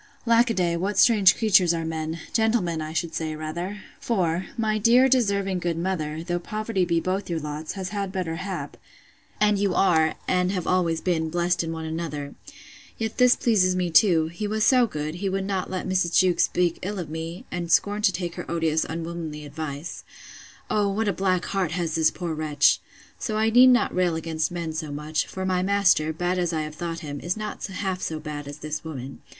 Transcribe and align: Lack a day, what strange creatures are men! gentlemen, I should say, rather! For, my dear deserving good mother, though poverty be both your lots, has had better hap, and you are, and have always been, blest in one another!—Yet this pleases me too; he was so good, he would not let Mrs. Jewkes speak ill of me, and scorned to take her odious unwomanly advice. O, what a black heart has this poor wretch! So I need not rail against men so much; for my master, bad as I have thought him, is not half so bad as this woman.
Lack 0.25 0.49
a 0.49 0.55
day, 0.55 0.75
what 0.75 0.97
strange 0.97 1.37
creatures 1.37 1.75
are 1.75 1.85
men! 1.85 2.21
gentlemen, 2.33 2.81
I 2.81 2.91
should 2.91 3.13
say, 3.13 3.35
rather! 3.35 3.83
For, 3.99 4.47
my 4.57 4.79
dear 4.79 5.07
deserving 5.07 5.59
good 5.59 5.77
mother, 5.77 6.23
though 6.23 6.39
poverty 6.39 6.85
be 6.85 6.99
both 6.99 7.29
your 7.29 7.39
lots, 7.39 7.73
has 7.73 7.89
had 7.89 8.11
better 8.11 8.37
hap, 8.37 8.77
and 9.39 9.59
you 9.59 9.75
are, 9.75 10.15
and 10.27 10.51
have 10.53 10.65
always 10.65 11.01
been, 11.01 11.29
blest 11.29 11.63
in 11.63 11.71
one 11.71 11.85
another!—Yet 11.85 13.19
this 13.19 13.35
pleases 13.35 13.75
me 13.75 13.91
too; 13.91 14.29
he 14.29 14.47
was 14.47 14.63
so 14.63 14.87
good, 14.87 15.13
he 15.21 15.29
would 15.29 15.45
not 15.45 15.69
let 15.69 15.87
Mrs. 15.87 16.17
Jewkes 16.17 16.45
speak 16.45 16.79
ill 16.81 16.97
of 16.97 17.07
me, 17.11 17.45
and 17.51 17.71
scorned 17.71 18.05
to 18.05 18.11
take 18.11 18.33
her 18.37 18.49
odious 18.49 18.83
unwomanly 18.83 19.45
advice. 19.45 20.03
O, 20.71 20.89
what 20.89 21.09
a 21.09 21.13
black 21.13 21.45
heart 21.45 21.73
has 21.73 21.93
this 21.93 22.09
poor 22.09 22.33
wretch! 22.33 22.79
So 23.19 23.37
I 23.37 23.51
need 23.51 23.67
not 23.67 23.93
rail 23.93 24.15
against 24.15 24.49
men 24.49 24.73
so 24.73 24.91
much; 24.91 25.27
for 25.27 25.45
my 25.45 25.61
master, 25.61 26.11
bad 26.11 26.39
as 26.39 26.53
I 26.53 26.63
have 26.63 26.73
thought 26.73 27.01
him, 27.01 27.19
is 27.19 27.37
not 27.37 27.63
half 27.67 28.01
so 28.01 28.19
bad 28.19 28.47
as 28.47 28.57
this 28.57 28.83
woman. 28.83 29.21